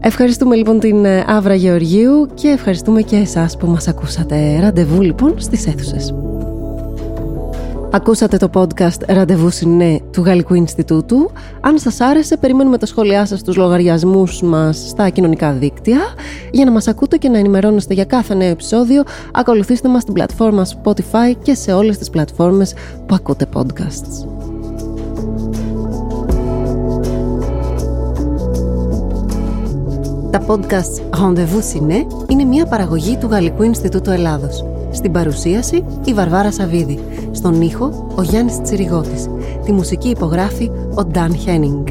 Ευχαριστούμε 0.04 0.56
λοιπόν 0.56 0.78
την 0.78 1.04
ε, 1.04 1.24
Άβρα 1.26 1.54
Γεωργίου 1.54 2.28
και 2.34 2.48
ευχαριστούμε 2.48 3.02
και 3.02 3.16
εσάς 3.16 3.56
που 3.56 3.66
μας 3.66 3.88
ακούσατε. 3.88 4.60
Ραντεβού 4.60 5.00
λοιπόν 5.00 5.34
στις 5.40 5.66
αίθουσες. 5.66 6.14
Ακούσατε 7.90 8.36
το 8.36 8.50
podcast 8.54 9.08
«Ραντεβού 9.08 9.50
Σινέ» 9.50 10.00
του 10.12 10.22
Γαλλικού 10.22 10.54
Ινστιτούτου. 10.54 11.30
Αν 11.60 11.78
σας 11.78 12.00
άρεσε, 12.00 12.36
περιμένουμε 12.36 12.78
τα 12.78 12.86
σχόλιά 12.86 13.26
σας 13.26 13.38
στους 13.38 13.56
λογαριασμούς 13.56 14.42
μας 14.42 14.88
στα 14.88 15.08
κοινωνικά 15.08 15.52
δίκτυα. 15.52 16.00
Για 16.50 16.64
να 16.64 16.70
μας 16.70 16.88
ακούτε 16.88 17.16
και 17.16 17.28
να 17.28 17.38
ενημερώνεστε 17.38 17.94
για 17.94 18.04
κάθε 18.04 18.34
νέο 18.34 18.50
επεισόδιο, 18.50 19.02
ακολουθήστε 19.32 19.88
μας 19.88 20.02
στην 20.02 20.14
πλατφόρμα 20.14 20.66
Spotify 20.66 21.36
και 21.42 21.54
σε 21.54 21.72
όλες 21.72 21.98
τις 21.98 22.10
πλατφόρμες 22.10 22.74
που 23.06 23.14
ακούτε 23.14 23.46
podcasts. 23.54 24.41
Τα 30.46 30.54
podcasts 30.54 31.20
«Rendezvous 31.20 31.72
Ciné» 31.72 32.06
είναι 32.28 32.44
μια 32.44 32.66
παραγωγή 32.66 33.16
του 33.16 33.26
Γαλλικού 33.26 33.62
Ινστιτούτου 33.62 34.10
Ελλάδος. 34.10 34.64
Στην 34.90 35.12
παρουσίαση 35.12 35.84
η 36.04 36.14
Βαρβάρα 36.14 36.52
Σαβίδη. 36.52 36.98
Στον 37.30 37.60
ήχο 37.62 38.12
ο 38.14 38.22
Γιάννης 38.22 38.60
Τσιριγώτης. 38.60 39.28
Τη 39.64 39.72
μουσική 39.72 40.08
υπογράφει 40.08 40.70
ο 40.94 41.04
Νταν 41.04 41.36
Χένινγκ. 41.36 41.86